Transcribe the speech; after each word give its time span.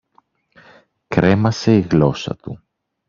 κρέμασε 1.07 1.75
η 1.75 1.79
γλώσσα 1.81 2.35
του 2.35 2.63